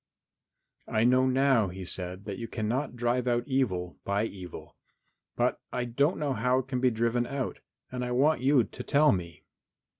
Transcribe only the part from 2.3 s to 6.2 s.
you cannot drive out evil by evil, but I don't